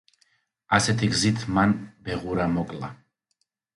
ასეთი 0.77 1.09
გზით 1.11 1.45
მან 1.57 1.75
ბეღურა 2.09 2.49
მოკლა. 2.59 2.91